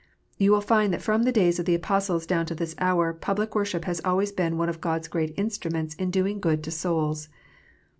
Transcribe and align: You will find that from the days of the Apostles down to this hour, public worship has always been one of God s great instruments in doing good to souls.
You 0.39 0.51
will 0.51 0.61
find 0.61 0.91
that 0.91 1.01
from 1.03 1.21
the 1.25 1.31
days 1.31 1.59
of 1.59 1.65
the 1.67 1.75
Apostles 1.75 2.25
down 2.25 2.47
to 2.47 2.55
this 2.55 2.73
hour, 2.79 3.13
public 3.13 3.53
worship 3.53 3.85
has 3.85 4.01
always 4.03 4.31
been 4.31 4.57
one 4.57 4.67
of 4.67 4.81
God 4.81 5.01
s 5.01 5.07
great 5.07 5.31
instruments 5.37 5.93
in 5.93 6.09
doing 6.09 6.39
good 6.39 6.63
to 6.63 6.71
souls. 6.71 7.29